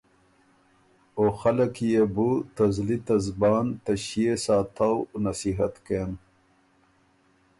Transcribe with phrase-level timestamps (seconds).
[1.17, 6.11] او خلق کی يې بو ته زلی ته زبان ته ݭيې ساتؤ نصیحت کېم